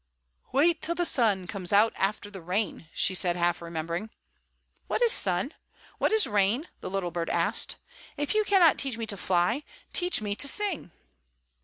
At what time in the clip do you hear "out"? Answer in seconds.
1.71-1.93